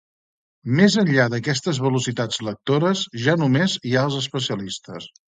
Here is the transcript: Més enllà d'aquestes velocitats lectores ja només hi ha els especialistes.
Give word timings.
Més 0.77 0.93
enllà 1.01 1.25
d'aquestes 1.33 1.79
velocitats 1.87 2.39
lectores 2.47 3.03
ja 3.25 3.35
només 3.41 3.75
hi 3.91 3.93
ha 3.99 4.07
els 4.07 4.17
especialistes. 4.21 5.07